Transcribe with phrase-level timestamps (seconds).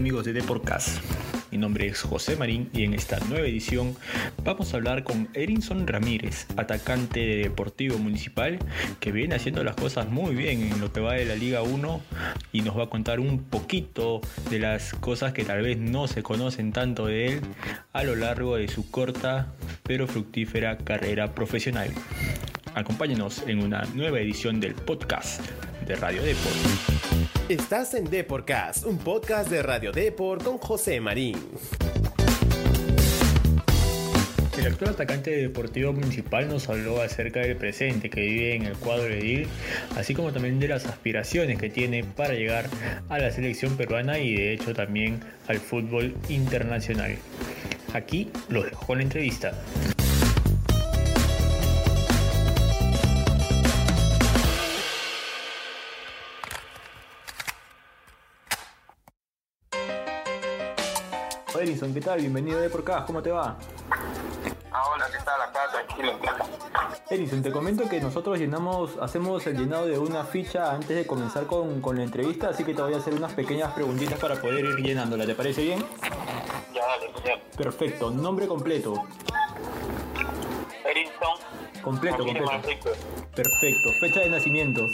[0.00, 0.98] amigos de Deporcast?
[1.50, 3.94] Mi nombre es José Marín y en esta nueva edición
[4.42, 8.58] vamos a hablar con Erinson Ramírez, atacante de Deportivo Municipal,
[8.98, 12.00] que viene haciendo las cosas muy bien en lo que va de la Liga 1
[12.50, 16.22] y nos va a contar un poquito de las cosas que tal vez no se
[16.22, 17.40] conocen tanto de él
[17.92, 21.90] a lo largo de su corta pero fructífera carrera profesional.
[22.74, 25.42] Acompáñenos en una nueva edición del podcast
[25.90, 26.54] de Radio Deport.
[27.48, 31.36] Estás en Deportcast, un podcast de Radio Deport con José Marín.
[34.56, 38.74] El actual atacante de Deportivo Municipal nos habló acerca del presente que vive en el
[38.74, 39.48] cuadro de DIL,
[39.96, 42.66] así como también de las aspiraciones que tiene para llegar
[43.08, 47.16] a la selección peruana y de hecho también al fútbol internacional.
[47.94, 49.54] Aquí los dejo con la entrevista.
[61.70, 62.18] Edison, ¿qué tal?
[62.18, 63.56] Bienvenido de por acá, ¿cómo te va?
[64.72, 65.40] Ah, hola, ¿qué tal?
[65.40, 66.18] Acá, tranquilo.
[67.08, 71.46] Edison, te comento que nosotros llenamos, hacemos el llenado de una ficha antes de comenzar
[71.46, 74.64] con, con la entrevista, así que te voy a hacer unas pequeñas preguntitas para poder
[74.64, 75.86] ir llenándola, ¿te parece bien?
[76.74, 77.40] Ya, dale, bien.
[77.56, 79.04] Perfecto, nombre completo.
[80.84, 81.82] Edison.
[81.84, 82.50] Completo, completo.
[83.32, 84.88] Perfecto, fecha de nacimiento.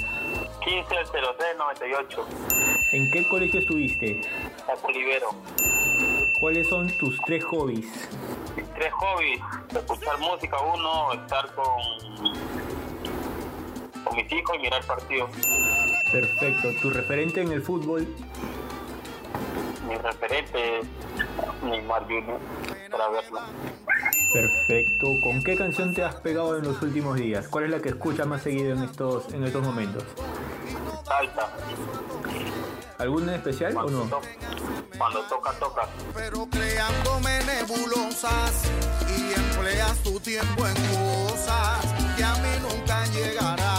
[0.63, 2.27] 15 03 98.
[2.93, 4.21] ¿En qué colegio estuviste?
[4.69, 5.31] A Olivero.
[6.41, 8.09] ¿Cuáles son tus tres hobbies?
[8.75, 9.41] Tres hobbies.
[9.75, 11.65] Escuchar música, uno, estar con,
[14.05, 15.31] con mis hijos y mirar partidos.
[16.13, 18.07] Perfecto, tu referente en el fútbol.
[19.89, 20.87] Mi referente es
[21.63, 22.39] Neymar Junior,
[22.91, 23.41] para verlo.
[24.33, 27.49] Perfecto, ¿con qué canción te has pegado en los últimos días?
[27.49, 30.05] ¿Cuál es la que escuchas más seguido en estos, en estos momentos?
[31.05, 31.51] Salta.
[32.99, 34.11] ¿Alguna en especial o no?
[34.99, 35.89] Cuando toca, toca.
[36.15, 38.71] pero creándome nebulosas
[39.09, 43.77] y empleas tu tiempo en cosas que a mí nunca llegarán.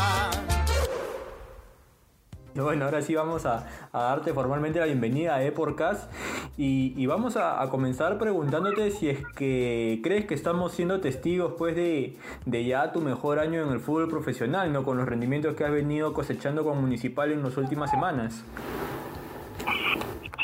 [2.56, 6.12] Bueno, ahora sí vamos a, a darte formalmente la bienvenida a Eporcast
[6.58, 11.54] y, y vamos a, a comenzar preguntándote si es que crees que estamos siendo testigos
[11.56, 14.84] pues de, de ya tu mejor año en el fútbol profesional, ¿no?
[14.84, 18.42] Con los rendimientos que has venido cosechando con Municipal en las últimas semanas.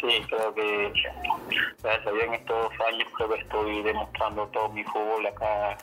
[0.03, 0.93] Sí, creo que
[1.81, 5.77] gracias a en estos años creo que estoy demostrando todo mi fútbol acá,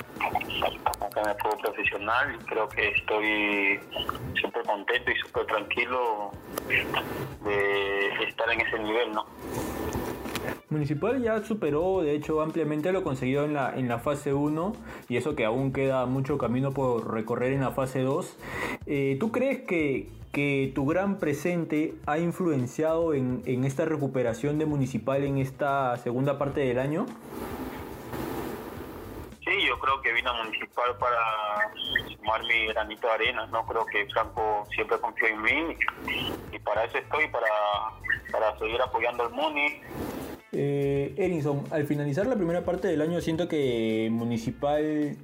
[1.00, 3.80] acá en el fútbol profesional y creo que estoy
[4.38, 6.32] súper contento y súper tranquilo
[6.68, 9.24] de estar en ese nivel, ¿no?
[10.70, 14.72] Municipal ya superó, de hecho, ampliamente lo conseguido en la, en la fase 1
[15.08, 18.36] y eso que aún queda mucho camino por recorrer en la fase 2.
[18.86, 24.66] Eh, ¿Tú crees que, que tu gran presente ha influenciado en, en esta recuperación de
[24.66, 27.06] Municipal en esta segunda parte del año?
[29.44, 31.72] Sí, yo creo que vino a Municipal para
[32.16, 33.66] sumar mi granito de arena, ¿no?
[33.66, 35.76] Creo que Franco siempre confió en mí
[36.52, 37.48] y para eso estoy, para,
[38.30, 39.80] para seguir apoyando al Muni.
[41.16, 45.16] Erinson, al finalizar la primera parte del año siento que Municipal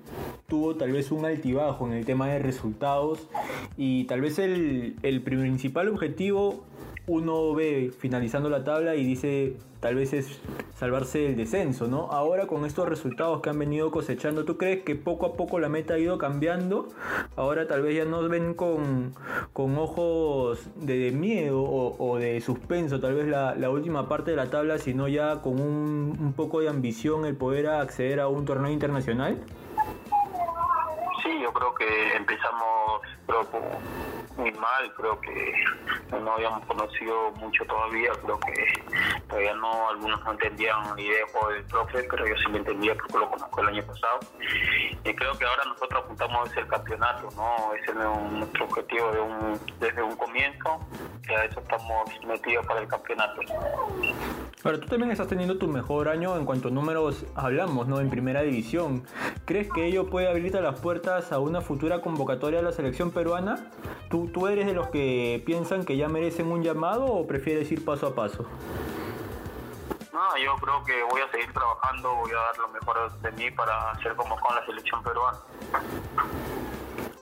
[0.47, 3.29] tuvo tal vez un altibajo en el tema de resultados
[3.77, 6.65] y tal vez el, el principal objetivo
[7.06, 10.41] uno ve finalizando la tabla y dice tal vez es
[10.75, 12.09] salvarse del descenso, ¿no?
[12.11, 15.69] Ahora con estos resultados que han venido cosechando, ¿tú crees que poco a poco la
[15.69, 16.89] meta ha ido cambiando?
[17.37, 19.15] Ahora tal vez ya nos ven con,
[19.53, 24.37] con ojos de, de miedo o, de suspenso, tal vez la, la última parte de
[24.37, 28.73] la tabla, sino ya con un, poco de ambición el poder acceder a un torneo
[28.73, 29.38] internacional.
[31.23, 33.00] Sí, yo creo que empezamos
[34.37, 35.53] muy mal, creo que
[36.11, 38.83] no habíamos conocido mucho todavía, creo que
[39.29, 41.25] todavía no, algunos no entendían la idea
[41.55, 44.21] del profe, pero yo sí lo entendía porque lo conozco el año pasado.
[45.05, 47.75] Y creo que ahora nosotros apuntamos hacia el campeonato, ¿no?
[47.75, 50.81] Ese es nuestro objetivo de un, desde un comienzo,
[51.27, 53.41] que a eso estamos metidos para el campeonato.
[54.67, 58.01] Ahora, tú también estás teniendo tu mejor año en cuanto a números hablamos, ¿no?
[58.01, 59.05] En primera división.
[59.45, 63.71] ¿Crees que ello puede abrirte las puertas a una futura convocatoria a la selección peruana?
[64.11, 67.85] ¿Tú, ¿Tú eres de los que piensan que ya merecen un llamado o prefieres ir
[67.85, 68.45] paso a paso?
[70.13, 73.53] No, yo creo que voy a seguir trabajando, voy a dar lo mejor de mí
[73.53, 75.39] para ser como con la selección peruana.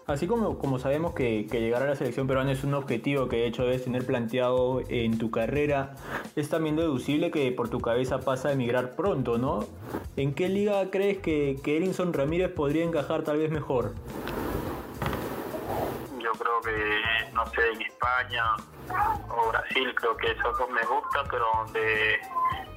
[0.06, 3.36] Así como, como sabemos que, que llegar a la selección peruana es un objetivo que
[3.36, 5.96] de hecho debes tener planteado en tu carrera,
[6.36, 9.60] es también deducible que por tu cabeza pasa a emigrar pronto, ¿no?
[10.16, 13.94] ¿En qué liga crees que, que Erinson Ramírez podría encajar tal vez mejor?
[16.18, 18.44] Yo creo que, no sé, en España
[19.30, 22.20] o Brasil, creo que esos dos me gusta, pero donde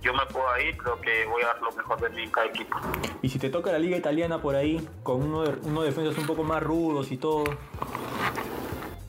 [0.08, 2.78] yo me pueda ir, creo que voy a dar lo mejor de mí cada equipo.
[3.22, 6.26] Y si te toca la liga italiana por ahí, con uno de, uno de un
[6.26, 7.44] poco más rudos y todo.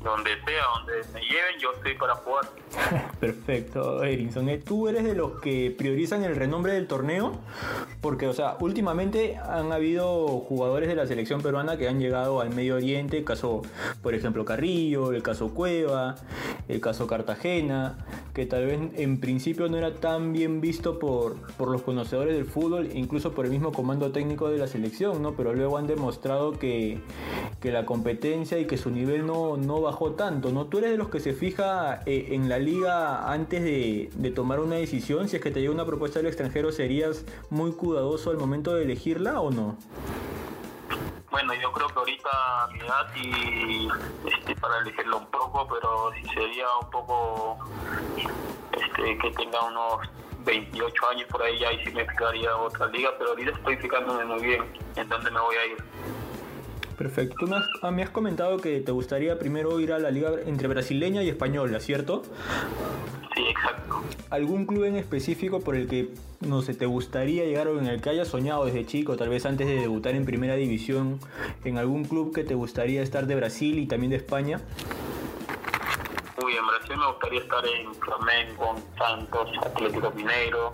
[0.08, 2.46] Donde sea, donde me lleven, yo estoy para jugar.
[3.20, 4.48] Perfecto, Erinson.
[4.48, 7.32] Eh, ¿Tú eres de los que priorizan el renombre del torneo?
[8.00, 12.54] Porque, o sea, últimamente han habido jugadores de la selección peruana que han llegado al
[12.54, 13.60] Medio Oriente, el caso,
[14.02, 16.14] por ejemplo, Carrillo, el caso Cueva,
[16.68, 17.98] el caso Cartagena,
[18.32, 22.46] que tal vez en principio no era tan bien visto por, por los conocedores del
[22.46, 25.34] fútbol, incluso por el mismo comando técnico de la selección, ¿no?
[25.34, 26.98] Pero luego han demostrado que,
[27.60, 30.66] que la competencia y que su nivel no, no bajó tanto, ¿no?
[30.66, 34.60] ¿Tú eres de los que se fija eh, en la liga antes de, de, tomar
[34.60, 35.28] una decisión?
[35.28, 38.84] Si es que te llega una propuesta del extranjero, ¿serías muy cuidadoso al momento de
[38.84, 39.76] elegirla o no?
[41.30, 43.88] Bueno, yo creo que ahorita mi edad y
[44.28, 47.58] este, para elegirlo un poco, pero si sería un poco
[48.72, 50.08] este, que tenga unos
[50.44, 54.24] 28 años por ahí ya y sí me fijaría otra liga, pero ahorita estoy fijándome
[54.24, 54.64] muy bien
[54.96, 55.76] en dónde me voy a ir.
[56.98, 57.36] Perfecto.
[57.38, 60.32] Tú me has, ah, me has, comentado que te gustaría primero ir a la liga
[60.44, 62.24] entre brasileña y española, ¿cierto?
[63.36, 64.02] Sí, exacto.
[64.30, 66.08] ¿Algún club en específico por el que,
[66.40, 69.46] no sé, te gustaría llegar o en el que hayas soñado desde chico, tal vez
[69.46, 71.20] antes de debutar en primera división,
[71.64, 74.60] en algún club que te gustaría estar de Brasil y también de España?
[76.44, 80.72] Uy, en Brasil me gustaría estar en Flamengo, Santos, Atlético Mineiro.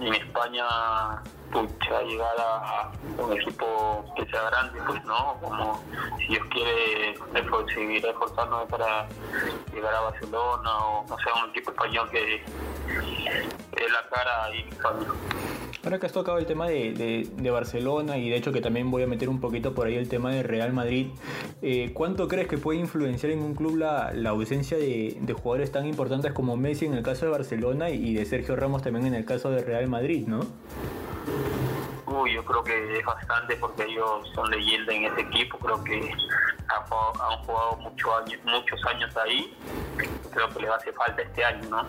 [0.00, 0.64] En España
[1.50, 5.82] pucha, llegar a un equipo que sea grande, pues no, como
[6.18, 7.14] si Dios quiere
[7.74, 9.06] seguir esforzándome para
[9.72, 15.06] llegar a Barcelona o no sea un equipo español que es la cara en España.
[15.84, 18.90] Ahora que has tocado el tema de, de, de, Barcelona y de hecho que también
[18.90, 21.06] voy a meter un poquito por ahí el tema de Real Madrid,
[21.62, 25.70] eh, ¿cuánto crees que puede influenciar en un club la, la ausencia de, de, jugadores
[25.70, 29.14] tan importantes como Messi en el caso de Barcelona y de Sergio Ramos también en
[29.14, 30.40] el caso de Real Madrid, ¿no?
[32.06, 36.10] Uy, yo creo que es bastante porque ellos son leyenda en ese equipo, creo que
[36.68, 39.56] han jugado, han jugado muchos años ahí,
[40.32, 41.86] creo que les hace falta este año, ¿no?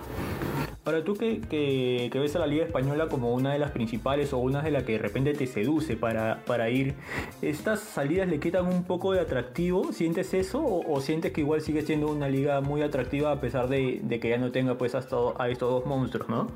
[0.90, 4.64] Ahora, tú que, ves a la Liga Española como una de las principales o una
[4.64, 6.96] de las que de repente te seduce para, ir,
[7.44, 9.92] ¿estas salidas le quitan un poco de atractivo?
[9.94, 10.64] ¿Sientes eso?
[10.66, 14.38] ¿O, sientes que igual sigue siendo una liga muy atractiva a pesar de, que ya
[14.38, 16.48] no tenga pues hasta a estos dos monstruos, ¿no?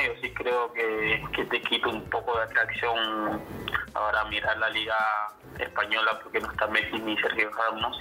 [0.00, 3.40] Yo sí creo que, te quita un poco de atracción
[3.94, 4.96] ahora mirar la liga
[5.58, 7.96] española porque no está Messi ni Sergio Ramos,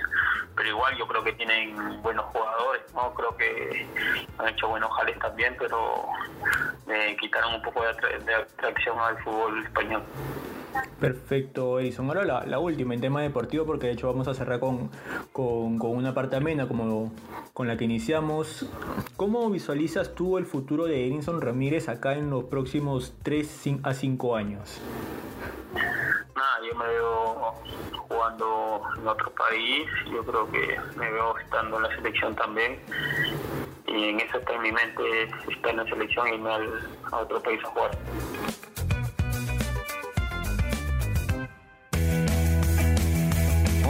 [0.55, 3.87] pero igual yo creo que tienen buenos jugadores, no creo que
[4.39, 6.07] han hecho buenos jales también, pero
[6.87, 10.03] me quitaron un poco de, atra de atracción al fútbol español.
[10.99, 12.07] Perfecto, Edison.
[12.07, 14.89] Ahora la, la, última en tema deportivo, porque de hecho vamos a cerrar con,
[15.31, 17.11] con, con, una parte amena como
[17.53, 18.65] con la que iniciamos.
[19.15, 24.35] ¿Cómo visualizas tú el futuro de Edison Ramírez acá en los próximos 3 a 5
[24.35, 24.81] años?
[25.73, 27.53] Nada, yo me veo
[28.07, 32.79] jugando en otro país, yo creo que me veo estando en la selección también.
[33.87, 35.03] Y en eso está en mi mente,
[35.47, 36.49] estar en la selección y irme
[37.11, 37.91] a otro país a jugar.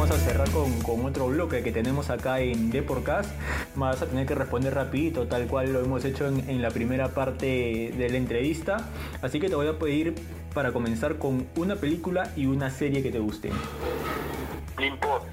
[0.03, 3.31] Vamos a cerrar con, con, otro bloque que tenemos acá en Deporcast.
[3.75, 7.07] Vas a tener que responder rapidito, tal cual lo hemos hecho en, en, la primera
[7.09, 8.89] parte de la entrevista.
[9.21, 10.15] Así que te voy a pedir
[10.53, 13.17] para comenzar con una película y una serie que te.
[13.17, 15.23] Import,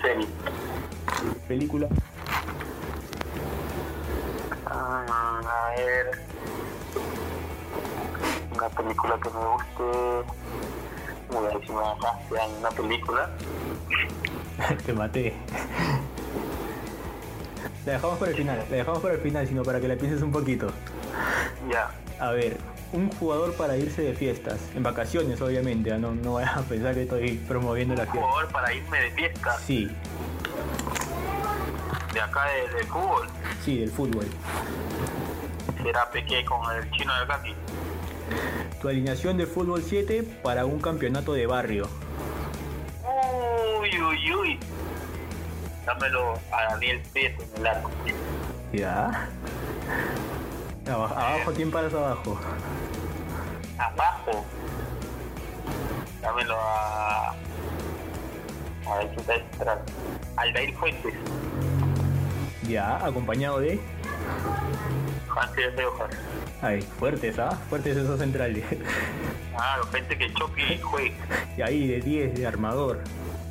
[0.00, 0.26] serie.
[1.46, 1.86] Película.
[4.64, 6.06] Ah, a ver.
[8.56, 9.84] Una película que me guste.
[11.30, 11.94] Voy a decir una,
[12.58, 13.30] una película.
[14.86, 15.34] Te maté.
[17.86, 20.22] La dejamos para el final, la dejamos para el final, sino para que la pienses
[20.22, 20.68] un poquito.
[21.70, 21.90] Ya.
[22.18, 22.56] A ver,
[22.92, 27.02] un jugador para irse de fiestas, en vacaciones obviamente, no, no vayas a pensar que
[27.02, 28.20] estoy promoviendo la fiesta.
[28.20, 29.58] ¿Un jugador para irme de fiesta?
[29.58, 29.90] Sí.
[32.12, 33.26] ¿De acá de, de fútbol?
[33.64, 34.26] Sí, del fútbol.
[35.82, 37.54] ¿Será Peque con el chino del Gatti?
[38.80, 41.88] Tu alineación de fútbol 7 para un campeonato de barrio.
[43.80, 44.60] Uy, uy, uy.
[45.86, 47.90] Dámelo a Daniel Prieto en el arco.
[48.72, 49.28] Ya.
[50.86, 52.38] Abajo, abajo ¿quién paras abajo?
[53.78, 54.44] Abajo.
[56.20, 57.34] Dámelo a.
[58.86, 59.78] A ver central.
[60.36, 61.14] Aldair Fuentes.
[62.68, 63.80] Ya, acompañado de.
[65.86, 66.10] Hojas.
[66.62, 67.58] Ay, fuertes, ¿ah?
[67.68, 68.64] Fuertes esos centrales.
[69.54, 71.14] Claro, gente que choque y juegue.
[71.56, 72.98] Y ahí de 10 de armador,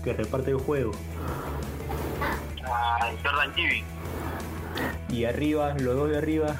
[0.03, 0.91] que reparte el juego.
[2.65, 3.83] Ah, Jordan Chibi.
[5.07, 6.55] Y arriba, los dos de arriba.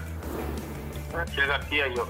[1.33, 2.07] Ciel García y yo.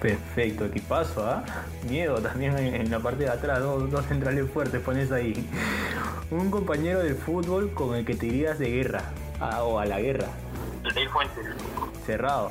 [0.00, 1.42] Perfecto, equipazo, ¿ah?
[1.90, 5.44] Miedo también en, en la parte de atrás, dos, dos centrales fuertes pones ahí.
[6.30, 9.02] Un compañero del fútbol con el que te irías de guerra,
[9.40, 10.28] a- o a la guerra,
[10.96, 11.46] Aldair Fuentes.
[12.06, 12.50] cerrado.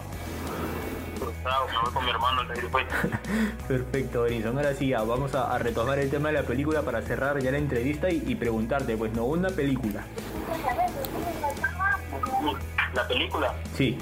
[1.43, 2.95] Bravo, me voy con mi hermano Aldair Fuentes.
[3.67, 4.55] Perfecto, Edison.
[4.57, 7.49] Ahora sí, ya, vamos a, a retomar el tema de la película para cerrar ya
[7.51, 10.03] la entrevista y, y preguntarte, pues no, una película.
[12.93, 13.97] La película, Sí,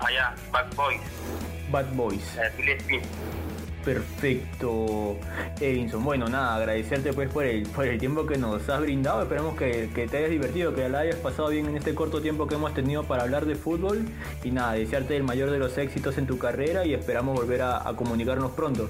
[0.00, 1.00] allá, Bad Boys,
[1.70, 2.38] Bad Boys.
[2.84, 3.02] Smith.
[3.84, 5.16] Perfecto,
[5.60, 6.02] Edinson.
[6.02, 9.22] Bueno, nada, agradecerte pues por el, por el tiempo que nos has brindado.
[9.22, 12.46] Esperamos que, que te hayas divertido, que la hayas pasado bien en este corto tiempo
[12.46, 14.06] que hemos tenido para hablar de fútbol.
[14.42, 17.86] Y nada, desearte el mayor de los éxitos en tu carrera y esperamos volver a,
[17.86, 18.88] a comunicarnos pronto.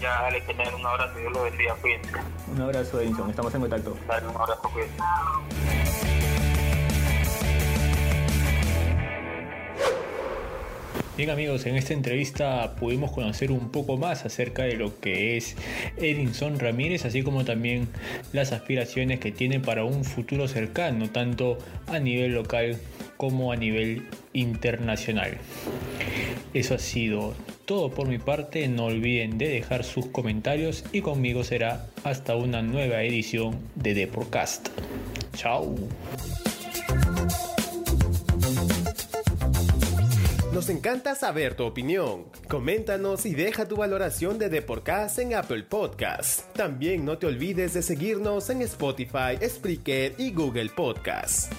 [0.00, 2.10] Ya, dale, tener un abrazo, Dios lo bendiga, cuídense.
[2.54, 3.30] Un abrazo, Edinson.
[3.30, 3.96] Estamos en contacto.
[4.06, 6.15] Dale, un abrazo, cuídense.
[11.16, 15.56] Bien amigos, en esta entrevista pudimos conocer un poco más acerca de lo que es
[15.96, 17.88] Edinson Ramírez, así como también
[18.34, 21.56] las aspiraciones que tiene para un futuro cercano, tanto
[21.86, 22.76] a nivel local
[23.16, 24.02] como a nivel
[24.34, 25.38] internacional.
[26.52, 31.44] Eso ha sido todo por mi parte, no olviden de dejar sus comentarios y conmigo
[31.44, 34.68] será hasta una nueva edición de The Podcast.
[35.34, 35.76] Chao.
[40.56, 42.30] Nos encanta saber tu opinión.
[42.48, 46.50] Coméntanos y deja tu valoración de The Podcast en Apple Podcast.
[46.54, 51.52] También no te olvides de seguirnos en Spotify, Spreaker y Google Podcast.